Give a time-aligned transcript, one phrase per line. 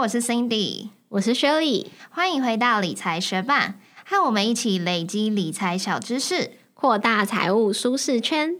[0.00, 3.74] 我是 Cindy，我是 Shirley，欢迎回到理财学霸，
[4.06, 8.56] 和我们一起累积理财小知识，扩大财务舒适圈。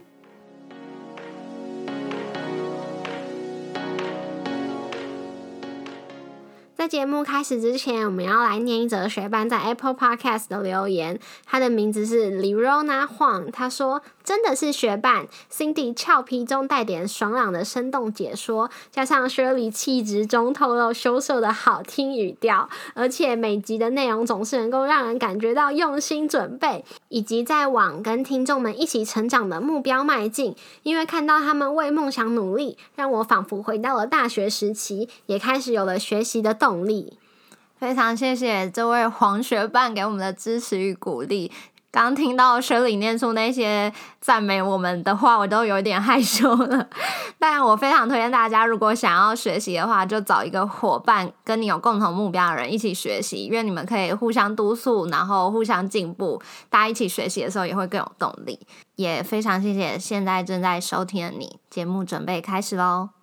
[6.75, 11.19] 在节目开始之前，我们要来念一则学班在 Apple Podcast 的留言。
[11.45, 30.57] 他的名字是 Lirona Huang，他说：“真的是学伴，Cindy 俏皮中带点爽朗的生动解说，加上 Shirley 气质中透露羞涩的好听语调，而且每集的内容总是能够让人感觉到用心准备，以及在往跟听众们一起成长的目标迈进。
[30.83, 37.19] 因为看到他们为梦想努力，让我仿佛回到了大学时期，也开始有了学习的动。”力，
[37.79, 41.53] 非常谢谢这位黄学伴给我们的支持与鼓励。
[41.93, 46.89] 刚听到雪里念出那些赞美我们的话，我都有点害羞了。
[47.39, 56.41] 但我非常推荐大家，如果想要学习的话，就找一个伙伴，跟你有共同目标的人一起学习，因为你们可以互相督促，然后互相进步。
[56.69, 58.61] 大家一起学习的时候，也会更有动力。
[58.95, 63.20] 也非常谢谢现在正在收听的你，节目准备开始喽。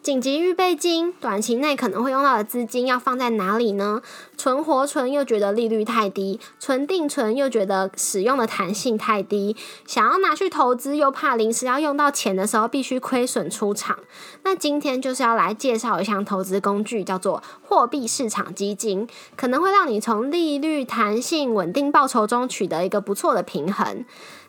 [0.00, 4.00] 紧急预备金，短期内可能会用到的资金要放在哪里呢？
[4.38, 9.54] 存活存又觉得利率太低，存定存又觉得使用的弹性太低，
[9.86, 13.98] 想要拿去投资又怕临时要用到钱的时候必须亏损出场。
[14.44, 24.04] 那今天就是要来介绍一项投资工具，叫做货币市场基金，可能会让你从利率弹性、稳定报酬中取得一个不错的平衡。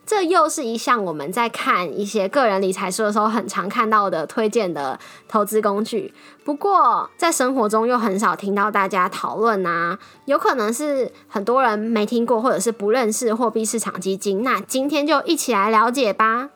[0.10, 6.12] 这又是一项我们在看一些个人理财书的时候很常看到的推荐的投资工具。
[6.44, 14.42] 不过在生活中又很少听到大家讨论啊，有可能是很多人没听过或者是不认识货币市场基金。
[14.42, 16.50] 那今天就一起来了解吧。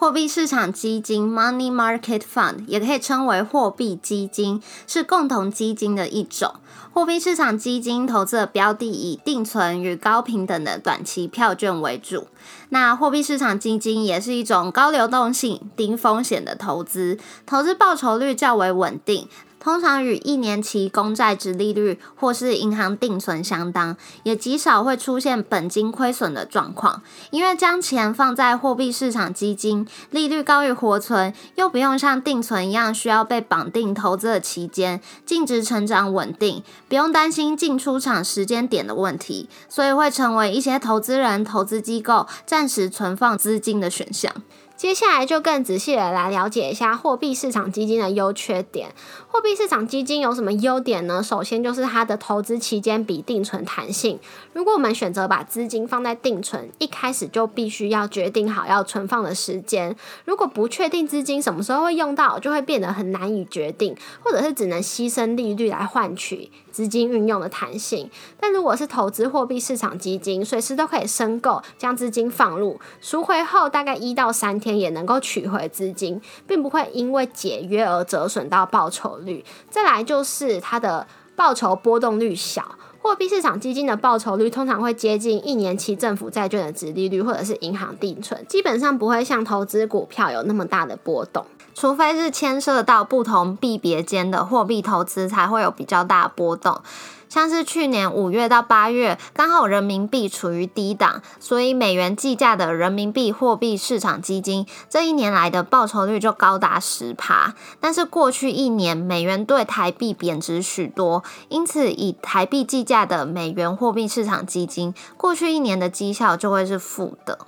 [0.00, 6.54] 货币市场基金 （Money Market Fund） 也可以称为货币基金，是共同基金的一种。
[6.92, 12.28] 货币市场基金投资的标的以定存与高平等的短期票券为主。
[12.68, 19.28] 那货币市场基金也是一种高流动性、低风险的投资，投资报酬率较为稳定。
[19.60, 27.02] 通常与一年期公债值利率或是银行定存相当，也极少会出现本金亏损的状况。
[27.30, 44.32] 因为将钱放在货币市场基金，利率高于活存，又不用像定存一样需要被绑定投资的期间，净值成长稳定，不用担心进出场时间点的问题，所以会成为一些投资人、投资机构暂时存放资金的选项。
[44.78, 48.94] 接下来就更仔细的来了解一下货币市场基金的优缺点。
[49.26, 51.20] 货币市场基金有什么优点呢？
[51.20, 54.20] 首先就是它的投资期间比定存弹性。
[54.52, 59.96] 如果我们选择把资金放在定存，一开始就必须要决定好要存放的时间。
[60.24, 68.08] 如果不确定资金什么时候会用到，就会变得很难以决定，或者是只能牺牲利率来换取资金运用的弹性。
[68.38, 74.67] 但如果是投资货币市场基金，随时都可以申购，将资金放入，赎回后大概一到三天。
[74.76, 79.44] 也能够取回资金，并不会因为解约而折损到报酬率。
[79.70, 81.06] 再来就是它的
[81.36, 91.46] 报酬波动率小，货币市场基金的报酬率通常会接近一年期政府债券的值利率，或者是银行定存，基本上不会像投资股票有那么大的波动，
[91.80, 96.80] 除非是牵涉到不同币别间的货币投资，才会有比较大波动。
[97.28, 107.54] 像是去年五月到八月，刚好人民币处于低档，所以美元计价的人民币货币市场基金这一年来的报酬率就高达十趴。
[107.78, 117.38] 但是过去一年美元对台币贬值许多，因此以台币计价的美元货币市场基金过去一年的绩效就会是负的。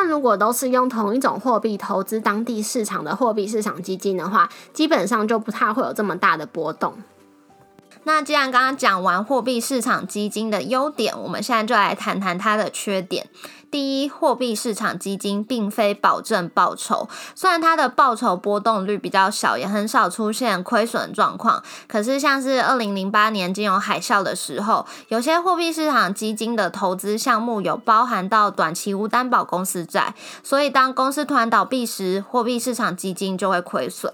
[0.00, 6.94] 但如果都是用同一种货币投资当地市场的货币市场基金的话，基本上就不太会有这么大的波动。
[8.04, 13.26] 那既然刚刚讲完货币市场基金的优点，我们现在就来谈谈它的缺点。
[13.70, 21.62] 第一，货币市场基金并非保证报酬，虽然它的报酬波动率比较小，也很少出现亏损状况。
[21.86, 34.12] 可是，像是二零零八年金融海啸的时候，有些货币市场基金的投资项目有包含到短期无担保公司债，所以当公司突然倒闭时，货币市场基金就会亏损。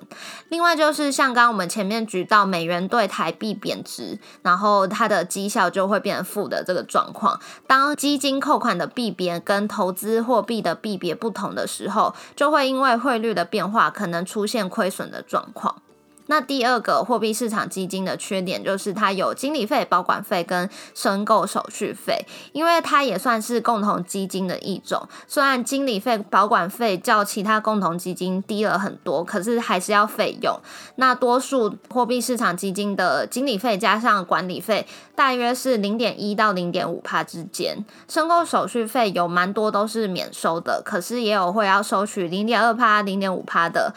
[0.50, 7.40] 另外，就是像刚我们前面举到美元对台币贬值，然后它的绩效就会变负的这个状况。
[7.66, 15.80] 当基金扣款的币别跟投资货币的币别不同的时候，就会因为汇率的变化，可能出现亏损的状况。
[16.26, 25.08] 那第二个货币市场基金的缺点就是它有经理费、保管费跟申购手续费，因为它也算是共同基金的一种。
[25.28, 30.58] 虽然经理费、保管费较其他共同基金低了很多，可是还是要费用。
[30.96, 37.84] 那多数货币市场基金的经理费加上管理费，大约是零点一到零点五帕之间。
[38.08, 43.94] 申购手续费有蛮多都是免收的，可是也有会要收取零点二帕、零点五帕的。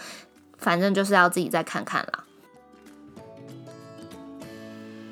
[0.60, 2.24] 反正就是要自己再看看啦。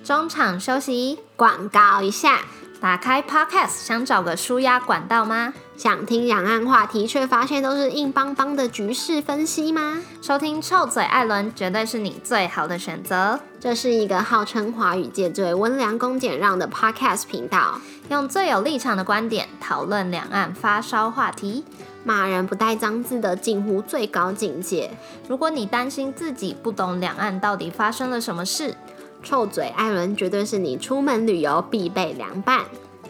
[0.03, 2.41] 中场休息，广告一下。
[2.79, 5.51] 打开 Podcast，想找个舒压管道吗？
[5.75, 9.97] 想听两岸话题，却发现都是硬邦邦的局势分析吗？
[10.21, 13.39] 收听臭嘴艾伦，绝对是你最好的选择。
[13.59, 21.65] 这是一个号称华语界最温良恭俭让的 Podcast 频道，用最有立场的观点讨论两岸发烧话题。
[22.07, 24.89] 骂人不带脏字的近乎最高境界。
[25.27, 28.73] 如果你担心自己不懂两岸到底发生了什么事，
[29.21, 32.61] 臭嘴艾伦绝对是你出门旅游必备凉拌。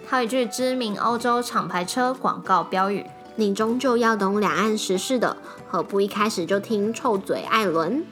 [0.10, 3.06] 套一句知名欧洲厂牌车广告标语：
[3.36, 8.04] 你终究要懂两岸时事的，何不一开始就听臭嘴艾伦？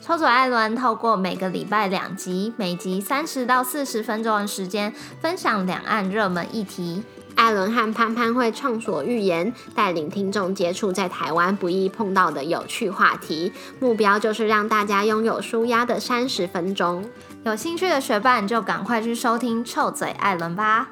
[0.00, 7.02] 臭嘴艾伦透过每个礼拜两集，每集三十到四十分钟的时间，分享两岸热门议题。
[7.38, 17.08] 艾伦和潘潘会畅所欲言，带领听众接触在台湾不易碰到的有趣话题，目标就是让大家拥有舒压的三十分钟。
[17.44, 20.88] 有兴趣的学伴就赶快去收听臭嘴艾伦吧。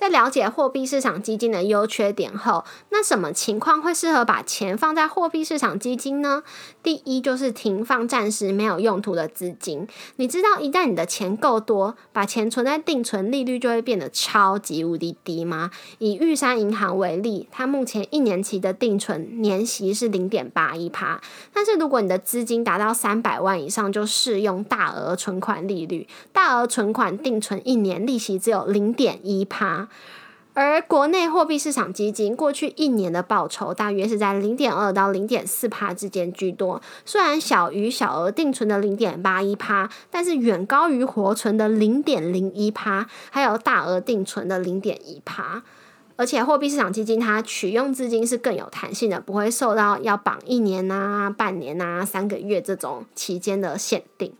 [0.00, 6.42] 在了解货币市场基金的优缺点后，那什么情况会适合把钱放在货币市场基金呢？
[6.82, 9.86] 第一就是停放暂时没有用途的资金。
[10.16, 15.70] 你知道一旦你的钱够多，把钱存在定存，利率就会变得超级无敌低吗？
[15.98, 21.20] 以玉山银行为例，它目前一年期的定存年息是零点八一趴，
[21.52, 29.89] 但是如果你的资金达到三百万以上，就适用大额存款利率，大额存款定存一年利息只有零点一趴。
[30.52, 45.62] 而国内货币市场基金过去一年的报酬大约是在零点二到零点四帕之间居多，虽然小于小额定存的零点八一帕，但是远高于活存的零点零一帕，还有大额定存的零点一帕。
[46.16, 54.34] 而且货币市场基金它取用资金是更有弹性的，不会受到要绑一年啊、半年啊、三个月这种期间的限定。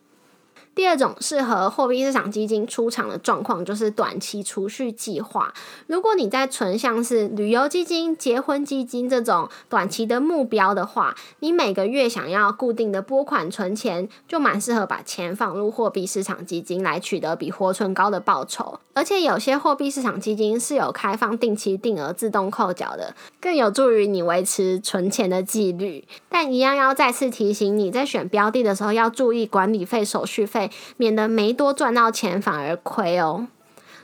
[0.74, 5.52] 第二种适合货币市场基金出场的状况，就是短期储蓄计划。
[5.86, 18.78] 如果你在存像是旅游基金、结婚基金这种短期的目标的话，你每个月想要固定的拨款存钱，就蛮适合把钱放入货币市场基金来取得比活存高的报酬。
[18.92, 26.04] 而且有些货币市场基金是有开放定期定额自动扣缴的，更有助于你维持存钱的纪律。
[26.28, 30.59] 但一样要再次提醒你在选标的的时候，要注意管理费、手续费
[30.96, 33.46] 免得没多赚到钱反而亏哦。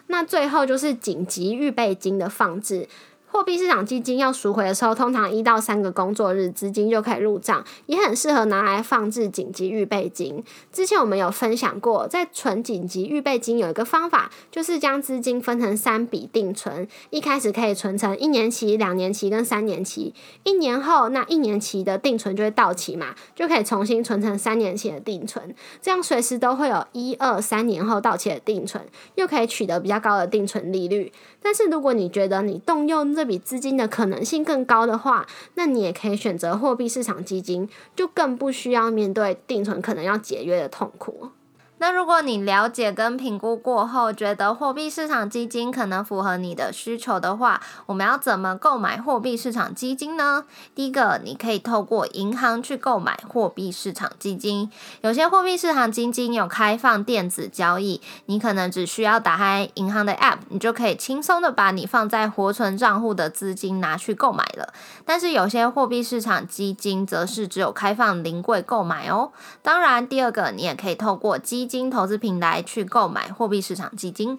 [0.07, 2.89] 那最后就是紧急预备金的放置。
[3.37, 10.43] 货币市场基金要赎回的时候，通常一到三个工作日资金就可以入账，也很适合拿来放置紧急预备金。
[10.73, 20.15] 之前我们有分享过，在存紧急预备金有一个方法，就是将资金分成三笔定存，一开始可以存成一年期、两年期跟三年期。
[20.45, 28.83] 一年后，那一年期的定存就会到期嘛，就可以重新存成三年期的定存，这样随时都会有一二三年后到期的定存，
[29.17, 31.13] 又可以取得比较高的定存利率。
[31.43, 41.31] 但是如果你觉得你动用这比资金的可能性更高的话，那你也可以选择货币市场基金，就更不需要面对定存可能要解约的痛苦。
[41.79, 50.45] 那如果你了解跟评估过后，觉得货币市场基金可能符合你的需求的话，我们要怎么购买货币市场基金呢？
[50.75, 54.71] 第一个，你可以透过银行去购买货币市场基金。
[55.03, 64.73] 有些货币市场基金有开放电子交易，你可能只需要打开银行的 App，你就可以轻松的把你放在活存账户的资金拿去购买了。
[65.05, 69.33] 但是有些货币市场基金则是只有开放临柜购买哦。
[69.61, 74.39] 当然，第二个，你也可以透过基金金投资平台去购买货币市场基金。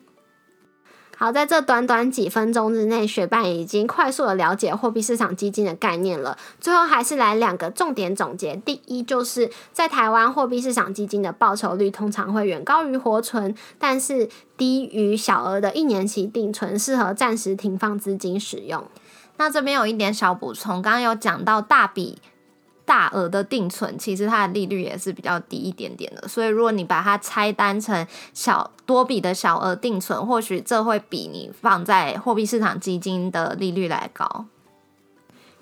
[1.20, 6.38] 好，在这短短几分钟之内，学伴已经快速的了解货币市场基金的概念了。
[6.60, 18.86] 最后还是来两个重点总结：第一，就是在台湾货币市场基金的报酬率通常会远高于活存，但是低于小额的一年期定存，适合暂时停放资金使用。
[19.38, 22.20] 那这边有一点小补充，刚刚有讲到大笔。
[22.88, 34.46] 大额的定存其实它的利率也是比较低一点点的，所以如果你把它拆单成小多笔的小额定存，或许这会比你放在货币市场基金的利率来高。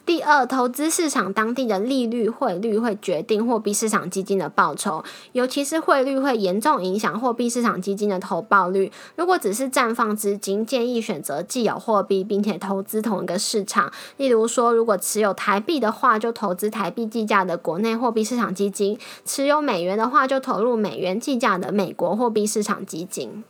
[0.06, 8.92] 第二，投资市场当地的利率、汇率会决定货币市场基金的报酬，尤其是汇率会严重影响货币市场基金的投报率。
[9.16, 13.92] 如果只是暂放资金，建议选择既有货币，并且投资同一个市场。
[14.18, 18.96] 例如说，如果持有台币的话，就投资台币计价的国内货币市场基金；
[19.26, 23.44] 持有美元的话，就投入美元计价的美国货币市场基金。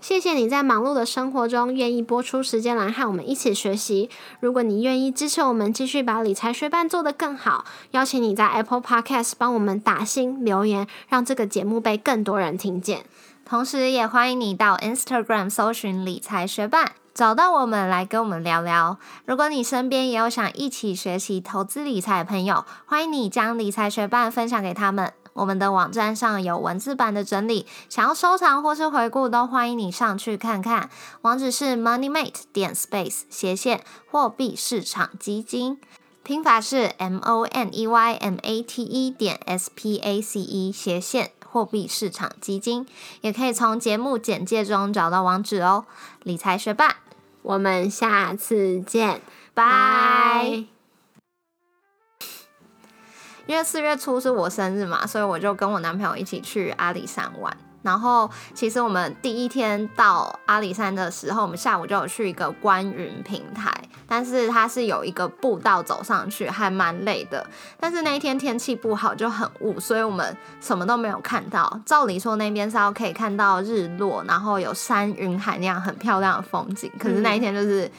[0.00, 4.08] 谢谢你在忙碌的生活中愿意播出时间来和我们一起学习。
[4.40, 13.04] 如果你愿意支持我们继续把理财学伴做得更好，邀请你在 Apple Podcast 帮我们打新留言，让这个节目被更多人听见。
[13.44, 18.98] 同时，也欢迎你到 Instagram 搜寻理财学伴，找到我们来跟我们聊聊。
[19.26, 25.12] 如果你身边也有想一起学习投资理财的朋友，欢迎你将理财学伴分享给他们。
[25.32, 30.90] 我们的网站上有文字版的整理，想要收藏或是回顾，都欢迎你上去看看。
[31.22, 35.80] 网址是 moneymate 点 space 斜线货币市场基金，
[36.22, 40.72] 拼法是 m o n e y m a t e 点 s p a c e
[40.72, 42.86] 斜线货币市场基金，
[43.20, 45.84] 也可以从节目简介中找到网址哦。
[46.22, 46.96] 理财学霸，
[47.42, 49.20] 我们下次见，
[49.54, 50.79] 拜。
[53.50, 57.52] 因为四月初是我生日嘛，所以我就跟我男朋友一起去阿里山玩。
[57.82, 63.72] 然后其实我们第一天到阿里山的时候，我们下午就有去一个观云平台，
[64.06, 67.44] 但是它是有一个步道走上去，还蛮累的。
[67.76, 71.80] 但是那一天天气不好，就很雾，所以我们什么都没有看到。
[71.84, 77.90] 照理说那边是要可以看到日落，然后有山云海那样很漂亮的风景，可是那一天就是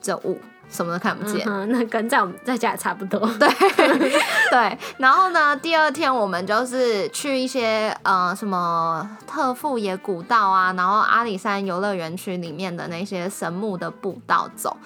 [0.00, 0.40] 这雾。
[0.68, 3.20] 什么都看不见，嗯那跟在我们在家也差不多。
[3.38, 3.48] 对
[4.50, 14.76] 对，然后呢，第二天我们就是去一些呃什么特富野古道啊，然后阿里山游乐园区里面的那些神木的步道走。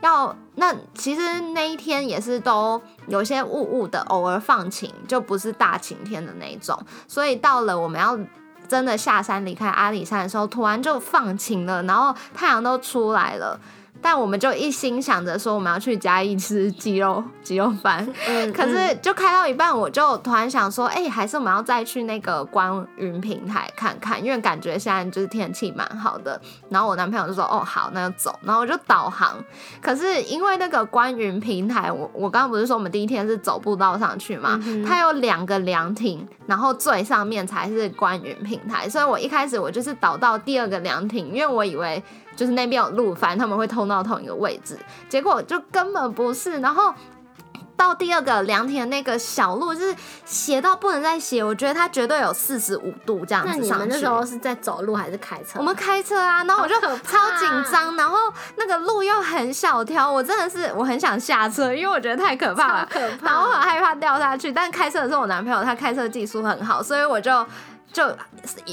[0.00, 6.76] 要那其实那一天也是都有些雾雾的，偶尔放晴，就不是大晴天的那种。
[7.06, 8.18] 所以到了我们要
[8.68, 13.56] 真的下山离开阿里山的时候，突然就放晴了，然后太阳都出来了。
[14.02, 18.06] 但我们就一心想着说我们要去嘉义吃鸡肉 鸡肉饭，
[18.52, 26.40] 可是就开到一半，我就突然想说，哎，还是我们要再去那个观云平台看看，因为感觉现在就是天气蛮好的。
[26.68, 28.38] 然后我男朋友就说，哦，好，那就走。
[28.42, 29.42] 然后我就导航，
[29.80, 42.02] 可是因为那个观云平台，我我刚刚不是说我们第一天是走步道上去嘛，它有两个凉亭，然后最上面才是观云平台，所以我一开始我就是导到第二个凉亭，因为我以为。
[42.34, 46.58] 就是那边有路，反正他们会通到同一个位置，结果就根本不是。
[46.60, 46.92] 然后
[47.76, 53.68] 到第二个凉亭那个小路，就是斜到不能再斜，我觉得它绝对有四十五度这样子上去。
[53.68, 55.58] 那你们那时候是在走路还是开车？
[55.58, 58.16] 我们开车啊，然后我就超紧张，然后
[58.56, 64.52] 那个路又很小条，我真的是我很想下车，因为我觉得太可怕了，可怕，然后很害怕掉下去。
[64.52, 67.44] 但开车的时候我男朋友，他开车技术很好，所以我就。
[67.92, 68.02] 就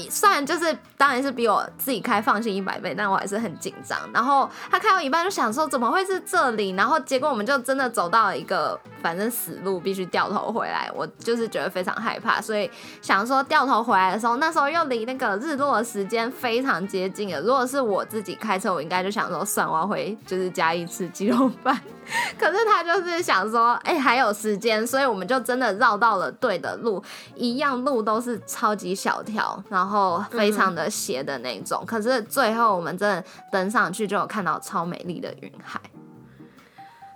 [0.08, 3.98] 虽然就是当然是比我自己开放心一百倍，但我还是很紧张。
[4.12, 6.70] 然后他开到一半就想说怎么会是这里？
[6.70, 10.90] 然后结果我们就真的走到了一个反正死路，必须掉头回来。
[10.94, 12.70] 我就是觉得非常害怕，所以
[13.02, 17.40] 想说掉头回来的时候，那时候又离那个日落的时间非常接近了。
[17.40, 21.78] 如果是我自己开车，我应该就想说算我要回就是加一次鸡肉饭。
[22.38, 27.02] 可是他就是想说，哎，还有时间，所以我们就真的绕到了对的路，
[27.34, 31.84] 一样路都是超级小条，然后非常的斜的那种。
[31.86, 35.80] 可是最后我们真的登上去，就有看到超美丽的云海。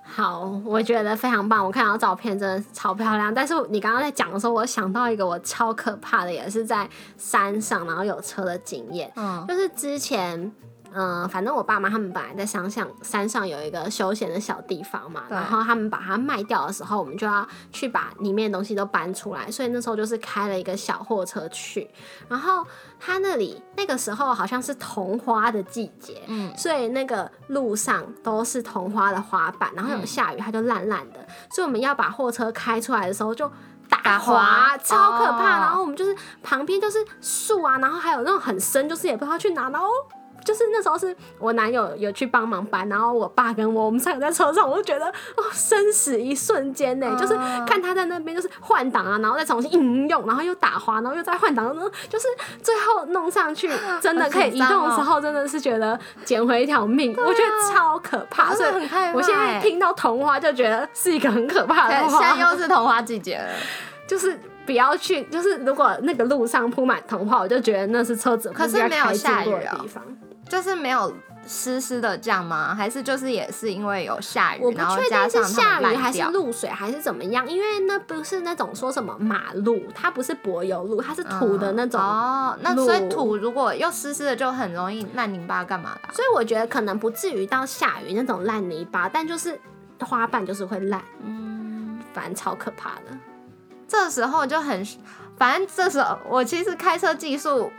[0.02, 1.64] 好，我觉得非常棒。
[1.64, 3.34] 我看到照片真的超漂亮。
[3.34, 10.52] 但是你刚刚在讲的时候，我想到一个我超可怕的，也是在山上然后有车的经验，嗯，就是之前。
[10.94, 21.90] 嗯，反正我爸妈他们本来在山上山上有一个休闲的小地方嘛，然后他们把它卖掉的时候，我们就要去把里面的东西都搬出来，所以那时候就是开了一个小货车去，
[22.28, 22.64] 然后
[23.00, 33.50] 他那里那个时候好像是桐花的季节，嗯，所以那个路上都是桐花的花瓣，然后有下雨它就烂烂的，所以我们要把货车开出来的时候就
[33.88, 39.88] 打滑，超可怕，然后我们就是旁边就是树啊，然后还有那种很深，就是也不知道去哪，然后。
[40.44, 47.34] 就是那时候是我男友有去帮忙搬，然后我爸跟我我们三个在车上，我就觉得哦，生死一瞬间呢，就是
[47.66, 52.26] 看他在那边就是换挡啊，然后再重新应用，然后又打滑，然后又再换挡，然后就是
[52.62, 53.70] 最后弄上去
[54.00, 58.70] 真的可以移动的时候，真的是觉得捡回一条命，我觉得超可怕，所以
[59.14, 62.20] 我现在听到童话就觉得是一个很可怕的话。
[62.20, 63.48] 现在又是童话季节了，
[64.06, 70.02] 就是不要去，就是如果那个路上铺满童话，我就觉得那是车子可是没有下雨的地方。
[70.48, 71.12] 就是没有
[71.46, 72.74] 湿湿的酱吗？
[72.74, 82.00] 还是就是也是因为有下雨，我不确定是下雨还是露水还是怎么样，因为那不是那种说什么马路，它不是柏油路，它是土的那种。
[82.00, 89.58] 哦，那所以土如果又湿湿的，就很容易烂泥巴干嘛的啊、所以我觉得可能不至于到下雨那种烂泥巴，但就是
[90.00, 93.16] 花瓣就是会烂，嗯，反正超可怕的。
[93.86, 94.84] 这时候就很，
[95.36, 97.70] 反正这时候我其实开车技术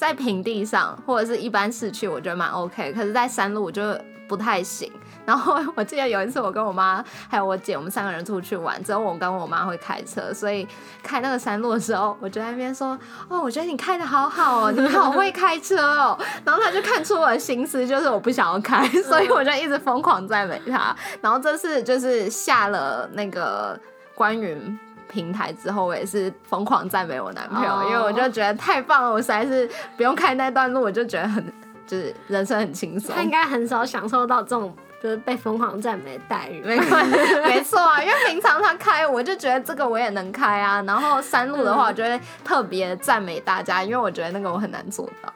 [0.00, 3.82] 在平地上或者是一般市区，我觉得蛮 OK，可是在山路我就
[4.26, 4.90] 不太行。
[5.26, 10.66] 然后 我记得有一次我跟我妈还有我姐，我们三个人出去玩，只有我跟我妈会开车，所以
[11.02, 20.96] 开那个山路的时候，我就在那边说：“哦，我觉得你开的好好哦，你好会开车哦。”然后她就看出我的心思，就是我不想要开，所以我就一直疯狂赞美她。
[21.20, 23.78] 然后这次就是下了那个
[24.14, 24.78] 关云
[25.10, 31.44] 平台之后，我也是疯狂赞美我男朋友哦因为我就觉得太棒了，我实在是不用开那段路，我就觉得很
[31.86, 33.22] 就是人生很轻松他。
[33.22, 36.60] 应该很少享受到这种就是被疯狂赞美的待遇。
[36.62, 36.96] 没错，
[37.44, 40.82] 没错啊，因为平常他开，我就觉得这个我也能开啊。
[40.86, 45.32] 然后山路的话，我就会特别赞美大家，因为我觉得那个我很难做到。